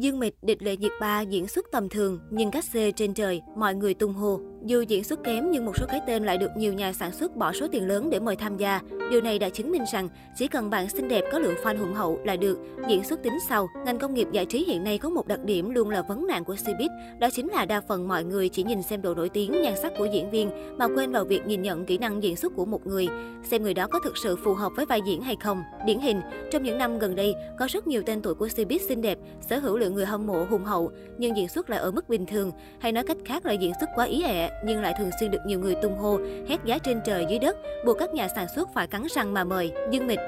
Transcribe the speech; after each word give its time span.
Dương 0.00 0.18
Mịch, 0.18 0.34
địch 0.42 0.62
lệ 0.62 0.76
nhiệt 0.76 0.92
ba 1.00 1.20
diễn 1.20 1.48
xuất 1.48 1.66
tầm 1.72 1.88
thường 1.88 2.18
nhưng 2.30 2.50
cách 2.50 2.64
xê 2.64 2.90
trên 2.90 3.14
trời, 3.14 3.42
mọi 3.56 3.74
người 3.74 3.94
tung 3.94 4.14
hô. 4.14 4.40
Dù 4.68 4.82
diễn 4.82 5.04
xuất 5.04 5.24
kém 5.24 5.50
nhưng 5.50 5.64
một 5.64 5.76
số 5.76 5.86
cái 5.88 6.00
tên 6.06 6.24
lại 6.24 6.38
được 6.38 6.50
nhiều 6.56 6.72
nhà 6.72 6.92
sản 6.92 7.12
xuất 7.12 7.36
bỏ 7.36 7.52
số 7.52 7.66
tiền 7.72 7.88
lớn 7.88 8.10
để 8.10 8.20
mời 8.20 8.36
tham 8.36 8.56
gia. 8.56 8.80
Điều 9.10 9.20
này 9.20 9.38
đã 9.38 9.48
chứng 9.48 9.70
minh 9.70 9.84
rằng 9.92 10.08
chỉ 10.36 10.48
cần 10.48 10.70
bạn 10.70 10.88
xinh 10.88 11.08
đẹp 11.08 11.24
có 11.32 11.38
lượng 11.38 11.54
fan 11.62 11.78
hùng 11.78 11.94
hậu 11.94 12.18
là 12.24 12.36
được, 12.36 12.58
diễn 12.88 13.04
xuất 13.04 13.22
tính 13.22 13.38
sau. 13.48 13.68
Ngành 13.84 13.98
công 13.98 14.14
nghiệp 14.14 14.28
giải 14.32 14.46
trí 14.46 14.64
hiện 14.64 14.84
nay 14.84 14.98
có 14.98 15.08
một 15.08 15.26
đặc 15.26 15.44
điểm 15.44 15.70
luôn 15.70 15.90
là 15.90 16.02
vấn 16.02 16.26
nạn 16.26 16.44
của 16.44 16.54
Cbiz, 16.54 16.88
đó 17.18 17.28
chính 17.32 17.48
là 17.48 17.64
đa 17.64 17.80
phần 17.80 18.08
mọi 18.08 18.24
người 18.24 18.48
chỉ 18.48 18.62
nhìn 18.62 18.82
xem 18.82 19.02
độ 19.02 19.14
nổi 19.14 19.28
tiếng, 19.28 19.62
nhan 19.62 19.74
sắc 19.82 19.92
của 19.98 20.04
diễn 20.04 20.30
viên 20.30 20.50
mà 20.78 20.86
quên 20.94 21.12
vào 21.12 21.24
việc 21.24 21.46
nhìn 21.46 21.62
nhận 21.62 21.84
kỹ 21.84 21.98
năng 21.98 22.22
diễn 22.22 22.36
xuất 22.36 22.52
của 22.56 22.64
một 22.64 22.86
người, 22.86 23.08
xem 23.42 23.62
người 23.62 23.74
đó 23.74 23.86
có 23.86 24.00
thực 24.04 24.18
sự 24.18 24.36
phù 24.44 24.54
hợp 24.54 24.72
với 24.76 24.86
vai 24.86 25.00
diễn 25.06 25.22
hay 25.22 25.36
không. 25.40 25.62
Điển 25.86 25.98
hình, 25.98 26.20
trong 26.50 26.62
những 26.62 26.78
năm 26.78 26.98
gần 26.98 27.16
đây 27.16 27.34
có 27.58 27.66
rất 27.70 27.86
nhiều 27.86 28.02
tên 28.06 28.22
tuổi 28.22 28.34
của 28.34 28.46
Cbiz 28.46 28.78
xinh 28.88 29.02
đẹp, 29.02 29.18
sở 29.40 29.58
hữu 29.58 29.76
lượng 29.78 29.94
người 29.94 30.06
hâm 30.06 30.26
mộ 30.26 30.44
hùng 30.50 30.64
hậu 30.64 30.90
nhưng 31.18 31.36
diễn 31.36 31.48
xuất 31.48 31.70
lại 31.70 31.80
ở 31.80 31.90
mức 31.90 32.08
bình 32.08 32.26
thường, 32.26 32.52
hay 32.80 32.92
nói 32.92 33.04
cách 33.04 33.16
khác 33.24 33.46
là 33.46 33.52
diễn 33.52 33.72
xuất 33.80 33.90
quá 33.94 34.04
ý 34.04 34.22
ẹ 34.22 34.50
nhưng 34.64 34.82
lại 34.82 34.94
thường 34.98 35.10
xuyên 35.20 35.30
được 35.30 35.46
nhiều 35.46 35.60
người 35.60 35.74
tung 35.74 35.98
hô, 35.98 36.18
hét 36.48 36.64
giá 36.64 36.78
trên 36.78 37.00
trời 37.04 37.26
dưới 37.28 37.38
đất, 37.38 37.56
buộc 37.84 37.98
các 37.98 38.14
nhà 38.14 38.28
sản 38.28 38.46
xuất 38.54 38.74
phải 38.74 38.86
cắn 38.86 39.06
răng 39.10 39.34
mà 39.34 39.44
mời. 39.44 39.72
Dương 39.90 40.06
Mịch 40.06 40.20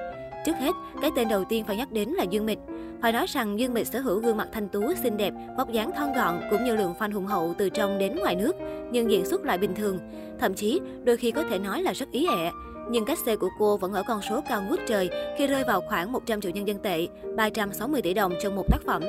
Trước 0.44 0.56
hết, 0.56 0.72
cái 1.02 1.10
tên 1.16 1.28
đầu 1.28 1.44
tiên 1.44 1.64
phải 1.64 1.76
nhắc 1.76 1.92
đến 1.92 2.08
là 2.08 2.24
Dương 2.30 2.46
Mịch. 2.46 2.58
Phải 3.02 3.12
nói 3.12 3.26
rằng 3.28 3.58
Dương 3.58 3.74
Mịch 3.74 3.86
sở 3.86 4.00
hữu 4.00 4.20
gương 4.20 4.36
mặt 4.36 4.48
thanh 4.52 4.68
tú, 4.68 4.94
xinh 5.02 5.16
đẹp, 5.16 5.34
vóc 5.56 5.72
dáng 5.72 5.90
thon 5.96 6.12
gọn 6.12 6.40
cũng 6.50 6.64
như 6.64 6.76
lượng 6.76 6.94
fan 6.98 7.12
hùng 7.12 7.26
hậu 7.26 7.54
từ 7.58 7.68
trong 7.68 7.98
đến 7.98 8.16
ngoài 8.16 8.36
nước, 8.36 8.56
nhưng 8.90 9.10
diễn 9.10 9.26
xuất 9.26 9.44
lại 9.44 9.58
bình 9.58 9.74
thường. 9.74 9.98
Thậm 10.38 10.54
chí, 10.54 10.80
đôi 11.04 11.16
khi 11.16 11.30
có 11.30 11.42
thể 11.50 11.58
nói 11.58 11.82
là 11.82 11.92
rất 11.92 12.10
ý 12.10 12.26
ẹ. 12.26 12.50
Nhưng 12.90 13.04
cách 13.04 13.18
xê 13.26 13.36
của 13.36 13.48
cô 13.58 13.76
vẫn 13.76 13.92
ở 13.92 14.02
con 14.08 14.22
số 14.22 14.40
cao 14.48 14.62
ngút 14.62 14.80
trời 14.86 15.10
khi 15.38 15.46
rơi 15.46 15.64
vào 15.64 15.80
khoảng 15.80 16.12
100 16.12 16.40
triệu 16.40 16.52
nhân 16.52 16.68
dân 16.68 16.78
tệ, 16.78 17.06
360 17.36 18.02
tỷ 18.02 18.14
đồng 18.14 18.32
trong 18.42 18.56
một 18.56 18.64
tác 18.70 18.78
phẩm. 18.86 19.02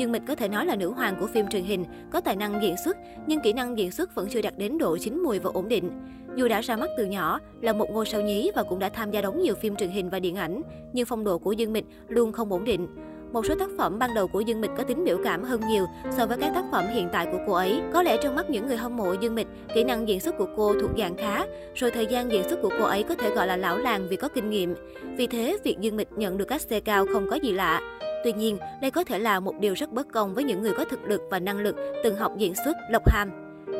Dương 0.00 0.12
Mịch 0.12 0.22
có 0.28 0.34
thể 0.34 0.48
nói 0.48 0.66
là 0.66 0.76
nữ 0.76 0.92
hoàng 0.92 1.16
của 1.20 1.26
phim 1.26 1.48
truyền 1.48 1.64
hình, 1.64 1.84
có 2.10 2.20
tài 2.20 2.36
năng 2.36 2.62
diễn 2.62 2.74
xuất, 2.84 2.96
nhưng 3.26 3.40
kỹ 3.40 3.52
năng 3.52 3.78
diễn 3.78 3.90
xuất 3.90 4.14
vẫn 4.14 4.28
chưa 4.30 4.42
đạt 4.42 4.58
đến 4.58 4.78
độ 4.78 4.98
chín 4.98 5.22
mùi 5.22 5.38
và 5.38 5.50
ổn 5.54 5.68
định. 5.68 5.90
Dù 6.36 6.48
đã 6.48 6.60
ra 6.60 6.76
mắt 6.76 6.90
từ 6.96 7.04
nhỏ, 7.04 7.40
là 7.60 7.72
một 7.72 7.86
ngôi 7.90 8.06
sao 8.06 8.20
nhí 8.20 8.50
và 8.54 8.62
cũng 8.62 8.78
đã 8.78 8.88
tham 8.88 9.10
gia 9.10 9.20
đóng 9.20 9.42
nhiều 9.42 9.54
phim 9.54 9.76
truyền 9.76 9.90
hình 9.90 10.10
và 10.10 10.20
điện 10.20 10.36
ảnh, 10.36 10.62
nhưng 10.92 11.06
phong 11.06 11.24
độ 11.24 11.38
của 11.38 11.52
Dương 11.52 11.72
Mịch 11.72 11.84
luôn 12.08 12.32
không 12.32 12.52
ổn 12.52 12.64
định. 12.64 12.88
Một 13.32 13.46
số 13.46 13.54
tác 13.54 13.68
phẩm 13.78 13.98
ban 13.98 14.14
đầu 14.14 14.28
của 14.28 14.40
Dương 14.40 14.60
Mịch 14.60 14.70
có 14.76 14.82
tính 14.82 15.04
biểu 15.04 15.18
cảm 15.24 15.42
hơn 15.42 15.60
nhiều 15.68 15.86
so 16.10 16.26
với 16.26 16.38
các 16.40 16.52
tác 16.54 16.64
phẩm 16.72 16.84
hiện 16.94 17.08
tại 17.12 17.26
của 17.32 17.38
cô 17.46 17.52
ấy. 17.52 17.80
Có 17.92 18.02
lẽ 18.02 18.16
trong 18.22 18.34
mắt 18.34 18.50
những 18.50 18.66
người 18.66 18.76
hâm 18.76 18.96
mộ 18.96 19.12
Dương 19.12 19.34
Mịch, 19.34 19.48
kỹ 19.74 19.84
năng 19.84 20.08
diễn 20.08 20.20
xuất 20.20 20.38
của 20.38 20.48
cô 20.56 20.74
thuộc 20.80 20.90
dạng 20.98 21.16
khá, 21.16 21.44
rồi 21.74 21.90
thời 21.90 22.06
gian 22.06 22.32
diễn 22.32 22.48
xuất 22.48 22.62
của 22.62 22.70
cô 22.78 22.84
ấy 22.84 23.02
có 23.02 23.14
thể 23.14 23.30
gọi 23.30 23.46
là 23.46 23.56
lão 23.56 23.78
làng 23.78 24.06
vì 24.10 24.16
có 24.16 24.28
kinh 24.28 24.50
nghiệm. 24.50 24.74
Vì 25.16 25.26
thế, 25.26 25.56
việc 25.64 25.78
Dương 25.80 25.96
Mịch 25.96 26.08
nhận 26.12 26.38
được 26.38 26.48
các 26.48 26.60
xe 26.60 26.80
cao 26.80 27.06
không 27.12 27.26
có 27.30 27.36
gì 27.36 27.52
lạ. 27.52 27.80
Tuy 28.24 28.32
nhiên, 28.32 28.58
đây 28.80 28.90
có 28.90 29.04
thể 29.04 29.18
là 29.18 29.40
một 29.40 29.54
điều 29.60 29.74
rất 29.74 29.92
bất 29.92 30.12
công 30.12 30.34
với 30.34 30.44
những 30.44 30.62
người 30.62 30.72
có 30.76 30.84
thực 30.84 31.04
lực 31.04 31.20
và 31.30 31.38
năng 31.38 31.58
lực 31.58 31.76
từng 32.04 32.16
học 32.16 32.32
diễn 32.36 32.54
xuất, 32.64 32.76
Lộc 32.90 33.10
Hàm. 33.10 33.30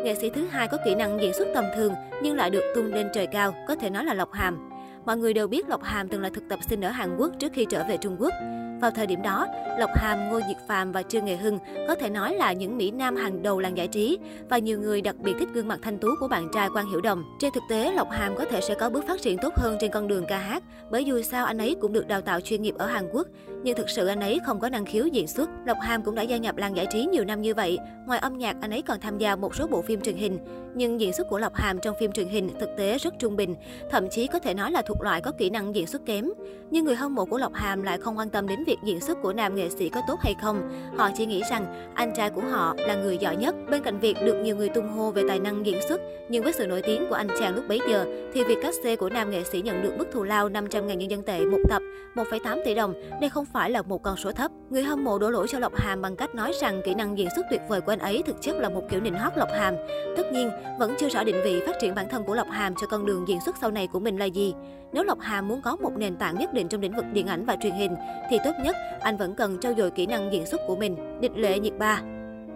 Nghệ 0.05 0.15
sĩ 0.15 0.31
thứ 0.31 0.47
hai 0.51 0.69
có 0.69 0.79
kỹ 0.85 0.95
năng 0.95 1.21
diễn 1.21 1.33
xuất 1.33 1.49
tầm 1.55 1.65
thường 1.77 1.95
nhưng 2.23 2.37
lại 2.37 2.51
được 2.51 2.73
tung 2.75 2.95
lên 2.95 3.09
trời 3.13 3.27
cao, 3.27 3.55
có 3.69 3.75
thể 3.75 3.91
nói 3.91 4.05
là 4.05 4.15
Lộc 4.15 4.33
Hàm. 4.33 4.71
Mọi 5.05 5.17
người 5.17 5.35
đều 5.35 5.49
biết 5.49 5.69
Lộc 5.69 5.83
Hàm 5.83 6.09
từng 6.09 6.23
là 6.23 6.31
thực 6.35 6.49
tập 6.49 6.59
sinh 6.69 6.81
ở 6.81 6.91
Hàn 6.91 7.17
Quốc 7.17 7.33
trước 7.39 7.53
khi 7.53 7.67
trở 7.71 7.85
về 7.89 7.97
Trung 7.97 8.17
Quốc. 8.19 8.33
Vào 8.81 8.91
thời 8.91 9.07
điểm 9.07 9.23
đó, 9.23 9.47
Lộc 9.79 9.91
Hàm, 9.95 10.31
Ngô 10.31 10.41
Diệt 10.49 10.57
Phạm 10.67 10.93
và 10.93 11.03
Trương 11.03 11.25
Nghệ 11.25 11.37
Hưng 11.37 11.59
có 11.89 11.95
thể 11.95 12.11
nói 12.11 12.35
là 12.35 12.53
những 12.53 12.77
mỹ 12.77 12.91
nam 12.91 13.17
hàng 13.17 13.43
đầu 13.43 13.61
làng 13.61 13.77
giải 13.77 13.89
trí 13.89 14.19
và 14.49 14.59
nhiều 14.59 14.81
người 14.81 15.01
đặc 15.01 15.17
biệt 15.19 15.33
thích 15.39 15.49
gương 15.53 15.69
mặt 15.69 15.79
thanh 15.83 15.99
tú 15.99 16.09
của 16.21 16.29
bạn 16.29 16.49
trai 16.55 16.69
Quang 16.73 16.91
Hiểu 16.91 17.01
Đồng. 17.01 17.25
Trên 17.39 17.53
thực 17.55 17.63
tế, 17.71 17.93
Lộc 17.93 18.11
Hàm 18.11 18.37
có 18.37 18.45
thể 18.45 18.61
sẽ 18.61 18.75
có 18.75 18.91
bước 18.91 19.05
phát 19.09 19.23
triển 19.23 19.39
tốt 19.43 19.55
hơn 19.57 19.77
trên 19.81 19.91
con 19.91 20.09
đường 20.09 20.25
ca 20.29 20.39
hát, 20.39 20.63
bởi 20.91 21.05
dù 21.05 21.23
sao 21.23 21.47
anh 21.47 21.59
ấy 21.59 21.77
cũng 21.81 21.93
được 21.93 22.09
đào 22.09 22.21
tạo 22.21 22.41
chuyên 22.41 22.63
nghiệp 22.63 22.75
ở 22.79 22.87
Hàn 22.87 23.09
Quốc, 23.13 23.27
nhưng 23.63 23.77
thực 23.77 23.91
sự 23.91 24.07
anh 24.07 24.21
ấy 24.21 24.39
không 24.47 24.61
có 24.61 24.69
năng 24.69 24.85
khiếu 24.85 25.07
diễn 25.07 25.27
xuất. 25.27 25.51
Lộc 25.67 25.79
Hàm 25.81 26.03
cũng 26.03 26.15
đã 26.15 26.23
gia 26.23 26.37
nhập 26.37 26.57
làng 26.57 26.77
giải 26.77 26.87
trí 26.93 27.07
nhiều 27.07 27.25
năm 27.25 27.43
như 27.43 27.55
vậy. 27.55 27.79
Ngoài 28.07 28.19
âm 28.19 28.39
nhạc, 28.39 28.57
anh 28.61 28.71
ấy 28.71 28.83
còn 28.83 29.01
tham 29.01 29.19
gia 29.19 29.37
một 29.37 29.55
số 29.55 29.67
bộ 29.67 29.83
phim 29.83 30.01
truyền 30.01 30.17
hình. 30.17 30.39
Nhưng 30.75 31.01
diễn 31.01 31.13
xuất 31.13 31.29
của 31.29 31.39
Lộc 31.39 31.55
Hàm 31.55 31.79
trong 31.79 31.97
phim 32.01 32.13
truyền 32.13 32.29
hình 32.29 32.51
thực 32.61 32.71
tế 32.77 32.99
rất 32.99 33.15
trung 33.19 33.37
bình, 33.37 33.55
thậm 33.91 34.09
chí 34.11 34.27
có 34.27 34.39
thể 34.39 34.55
nói 34.55 34.71
là 34.73 34.83
thuộc 34.83 35.03
loại 35.03 35.21
có 35.21 35.33
kỹ 35.39 35.51
năng 35.51 35.75
diễn 35.75 35.87
xuất 35.87 36.07
kém. 36.07 36.31
Nhưng 36.71 36.85
người 36.85 36.95
hâm 36.95 37.15
mộ 37.15 37.25
của 37.25 37.39
Lộc 37.39 37.55
Hàm 37.55 37.83
lại 37.83 37.99
không 37.99 38.19
quan 38.19 38.31
tâm 38.31 38.49
đến 38.49 38.65
việc 38.67 38.70
việc 38.71 38.79
diễn 38.83 39.01
xuất 39.01 39.23
của 39.23 39.33
nam 39.33 39.55
nghệ 39.55 39.69
sĩ 39.69 39.89
có 39.89 40.01
tốt 40.07 40.21
hay 40.21 40.35
không. 40.43 40.71
Họ 40.97 41.11
chỉ 41.17 41.27
nghĩ 41.27 41.43
rằng 41.51 41.91
anh 41.95 42.13
trai 42.17 42.31
của 42.31 42.43
họ 42.51 42.75
là 42.79 42.95
người 42.95 43.19
giỏi 43.19 43.37
nhất. 43.37 43.55
Bên 43.71 43.83
cạnh 43.83 44.01
việc 44.01 44.17
được 44.25 44.35
nhiều 44.43 44.57
người 44.57 44.69
tung 44.69 44.89
hô 44.89 45.11
về 45.11 45.23
tài 45.29 45.39
năng 45.39 45.67
diễn 45.67 45.81
xuất, 45.89 46.01
nhưng 46.29 46.45
với 46.45 46.53
sự 46.53 46.67
nổi 46.67 46.83
tiếng 46.83 47.07
của 47.09 47.15
anh 47.15 47.29
chàng 47.39 47.55
lúc 47.55 47.65
bấy 47.69 47.81
giờ, 47.89 48.07
thì 48.35 48.45
việc 48.45 48.59
cắt 48.63 48.75
xê 48.85 48.97
của 48.97 49.09
nam 49.09 49.31
nghệ 49.31 49.45
sĩ 49.45 49.63
nhận 49.63 49.83
được 49.83 49.93
mức 49.99 50.07
thù 50.13 50.23
lao 50.23 50.49
500 50.49 50.87
ngàn 50.87 50.99
nhân 50.99 51.11
dân 51.11 51.23
tệ 51.23 51.41
một 51.45 51.59
tập, 51.69 51.83
1,8 52.15 52.65
tỷ 52.65 52.75
đồng, 52.75 52.95
đây 53.21 53.31
không 53.31 53.45
phải 53.45 53.71
là 53.71 53.83
một 53.83 54.03
con 54.03 54.17
số 54.17 54.33
thấp. 54.33 54.51
Người 54.71 54.83
hâm 54.83 55.05
mộ 55.05 55.19
đổ 55.19 55.31
lỗi 55.31 55.47
cho 55.49 55.59
Lộc 55.59 55.77
Hàm 55.77 56.03
bằng 56.03 56.17
cách 56.17 56.35
nói 56.35 56.53
rằng 56.61 56.83
kỹ 56.85 56.95
năng 56.95 57.19
diễn 57.19 57.29
xuất 57.37 57.47
tuyệt 57.51 57.61
vời 57.69 57.81
của 57.81 57.93
anh 57.93 57.99
ấy 57.99 58.23
thực 58.27 58.43
chất 58.43 58.57
là 58.57 58.69
một 58.69 58.83
kiểu 58.91 59.01
nịnh 59.01 59.15
hót 59.15 59.33
Lộc 59.37 59.49
Hàm. 59.53 59.75
Tất 60.17 60.33
nhiên, 60.33 60.51
vẫn 60.79 60.95
chưa 60.99 61.09
rõ 61.09 61.25
định 61.25 61.37
vị 61.45 61.63
phát 61.67 61.77
triển 61.81 61.95
bản 61.95 62.09
thân 62.09 62.25
của 62.25 62.35
Lộc 62.35 62.47
Hàm 62.51 62.75
cho 62.81 62.87
con 62.87 63.07
đường 63.07 63.29
diễn 63.29 63.39
xuất 63.47 63.57
sau 63.61 63.71
này 63.71 63.87
của 63.87 64.01
mình 64.01 64.19
là 64.19 64.25
gì. 64.25 64.55
Nếu 64.93 65.05
Lộc 65.05 65.21
Hàm 65.21 65.49
muốn 65.49 65.63
có 65.63 65.77
một 65.77 65.93
nền 65.97 66.17
tảng 66.17 66.39
nhất 66.39 66.53
định 66.53 66.69
trong 66.69 66.81
lĩnh 66.81 66.97
vực 66.97 67.05
điện 67.13 67.27
ảnh 67.27 67.45
và 67.45 67.57
truyền 67.63 67.73
hình, 67.73 67.95
thì 68.31 68.39
tốt 68.45 68.53
nhất 68.65 68.77
anh 69.01 69.17
vẫn 69.17 69.35
cần 69.35 69.59
trau 69.61 69.73
dồi 69.77 69.91
kỹ 69.91 70.07
năng 70.07 70.33
diễn 70.33 70.47
xuất 70.47 70.61
của 70.67 70.77
mình. 70.77 71.21
Địch 71.21 71.37
lệ 71.37 71.59
nhiệt 71.59 71.75
ba 71.79 72.03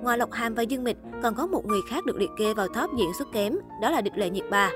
Ngoài 0.02 0.18
Lộc 0.18 0.32
Hàm 0.32 0.54
và 0.54 0.62
Dương 0.62 0.84
Mịch, 0.84 0.96
còn 1.22 1.34
có 1.34 1.46
một 1.46 1.66
người 1.66 1.80
khác 1.90 2.04
được 2.04 2.16
liệt 2.16 2.30
kê 2.38 2.54
vào 2.54 2.68
top 2.68 2.90
diễn 2.98 3.10
xuất 3.18 3.28
kém, 3.32 3.58
đó 3.82 3.90
là 3.90 4.00
Địch 4.00 4.18
lệ 4.18 4.30
nhiệt 4.30 4.44
ba. 4.50 4.70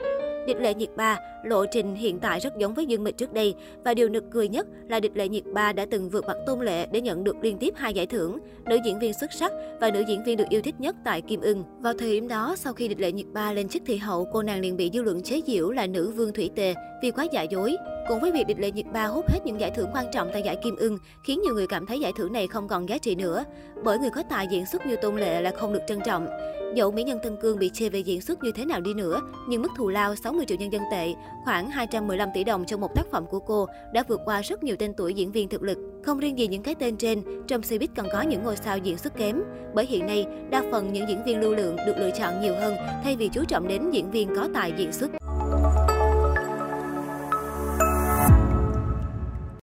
Địch 0.49 0.61
Lệ 0.61 0.75
Nhiệt 0.75 0.89
Ba, 0.97 1.19
lộ 1.43 1.67
trình 1.67 1.95
hiện 1.95 2.19
tại 2.19 2.41
rất 2.41 2.57
giống 2.57 2.75
với 2.75 2.87
Dương 2.87 3.05
Mịch 3.05 3.17
trước 3.17 3.33
đây 3.33 3.55
và 3.85 3.95
điều 3.95 4.09
nực 4.09 4.25
cười 4.31 4.49
nhất 4.49 4.67
là 4.89 5.01
Địch 5.01 5.13
Lệ 5.15 5.29
Nhiệt 5.29 5.45
Ba 5.53 5.73
đã 5.73 5.87
từng 5.91 6.11
vượt 6.11 6.25
mặt 6.27 6.37
Tôn 6.47 6.61
Lệ 6.61 6.87
để 6.93 7.01
nhận 7.01 7.25
được 7.25 7.37
liên 7.43 7.59
tiếp 7.59 7.75
hai 7.77 7.95
giải 7.95 8.07
thưởng, 8.07 8.39
nữ 8.65 8.79
diễn 8.85 8.99
viên 8.99 9.13
xuất 9.15 9.33
sắc 9.33 9.53
và 9.81 9.91
nữ 9.91 10.05
diễn 10.09 10.25
viên 10.25 10.37
được 10.37 10.49
yêu 10.49 10.61
thích 10.63 10.75
nhất 10.79 10.97
tại 11.05 11.21
Kim 11.21 11.41
Ưng. 11.41 11.65
Vào 11.81 11.95
thời 11.99 12.11
điểm 12.11 12.29
đó, 12.29 12.55
sau 12.59 12.73
khi 12.73 12.89
Địch 12.89 13.01
Lệ 13.01 13.13
Nhiệt 13.13 13.27
Ba 13.33 13.53
lên 13.53 13.69
chức 13.69 13.83
thị 13.87 13.97
hậu, 13.97 14.27
cô 14.33 14.43
nàng 14.43 14.61
liền 14.61 14.77
bị 14.77 14.91
dư 14.93 15.03
luận 15.03 15.23
chế 15.23 15.41
giễu 15.47 15.71
là 15.71 15.87
nữ 15.87 16.11
vương 16.11 16.33
thủy 16.33 16.51
tề 16.55 16.75
vì 17.03 17.11
quá 17.11 17.27
giả 17.33 17.43
dối. 17.43 17.77
Cùng 18.09 18.21
với 18.21 18.33
việc 18.33 18.47
Địch 18.47 18.59
Lệ 18.61 18.71
Nhiệt 18.71 18.87
Ba 18.93 19.07
hút 19.07 19.25
hết 19.29 19.39
những 19.45 19.61
giải 19.61 19.71
thưởng 19.71 19.91
quan 19.95 20.07
trọng 20.13 20.31
tại 20.33 20.43
giải 20.43 20.57
Kim 20.65 20.77
Ưng, 20.77 20.99
khiến 21.25 21.41
nhiều 21.43 21.55
người 21.55 21.67
cảm 21.67 21.87
thấy 21.87 22.01
giải 22.01 22.13
thưởng 22.17 22.33
này 22.33 22.47
không 22.47 22.69
còn 22.69 22.89
giá 22.89 22.99
trị 22.99 23.15
nữa, 23.15 23.45
bởi 23.85 23.99
người 23.99 24.11
có 24.11 24.23
tài 24.31 24.47
diễn 24.51 24.67
xuất 24.67 24.87
như 24.87 24.97
Tôn 24.97 25.17
Lệ 25.17 25.41
là 25.41 25.51
không 25.51 25.73
được 25.73 25.83
trân 25.87 25.99
trọng. 26.05 26.27
Dẫu 26.75 26.91
mỹ 26.91 27.03
nhân 27.03 27.19
Tân 27.23 27.37
Cương 27.37 27.59
bị 27.59 27.71
chê 27.75 27.89
về 27.89 27.99
diễn 27.99 28.21
xuất 28.21 28.43
như 28.43 28.53
thế 28.53 28.65
nào 28.65 28.81
đi 28.81 28.95
nữa, 28.95 29.21
nhưng 29.49 29.63
mức 29.63 29.69
thù 29.77 29.89
lao 29.89 30.17
60 30.17 30.47
triệu 30.47 30.59
nhân 30.59 30.73
dân 30.73 30.83
tệ, 30.91 31.15
khoảng 31.45 31.71
215 31.71 32.29
tỷ 32.35 32.45
đồng 32.45 32.65
trong 32.65 32.81
một 32.81 32.95
tác 32.95 33.03
phẩm 33.11 33.27
của 33.27 33.41
cô 33.41 33.67
đã 33.93 34.05
vượt 34.09 34.21
qua 34.25 34.41
rất 34.41 34.63
nhiều 34.63 34.77
tên 34.79 34.95
tuổi 34.97 35.15
diễn 35.15 35.33
viên 35.33 35.49
thực 35.49 35.63
lực. 35.63 35.79
Không 36.05 36.19
riêng 36.19 36.39
gì 36.39 36.47
những 36.47 36.63
cái 36.63 36.75
tên 36.75 36.97
trên, 36.97 37.23
trong 37.47 37.61
showbiz 37.61 37.89
còn 37.97 38.07
có 38.13 38.23
những 38.23 38.43
ngôi 38.43 38.57
sao 38.57 38.79
diễn 38.79 38.99
xuất 38.99 39.17
kém. 39.17 39.43
Bởi 39.75 39.87
hiện 39.87 40.07
nay, 40.07 40.27
đa 40.51 40.63
phần 40.71 40.93
những 40.93 41.09
diễn 41.09 41.25
viên 41.25 41.41
lưu 41.41 41.55
lượng 41.55 41.77
được 41.87 41.95
lựa 41.99 42.11
chọn 42.19 42.41
nhiều 42.41 42.55
hơn 42.55 42.77
thay 43.05 43.17
vì 43.17 43.29
chú 43.29 43.45
trọng 43.45 43.69
đến 43.69 43.91
diễn 43.91 44.11
viên 44.11 44.37
có 44.37 44.49
tài 44.55 44.73
diễn 44.77 44.93
xuất. 44.93 45.11